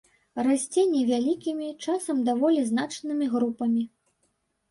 Расце 0.45 0.83
невялікімі, 0.93 1.67
часам 1.87 2.23
даволі 2.29 2.61
значнымі 2.71 3.25
групамі. 3.35 3.83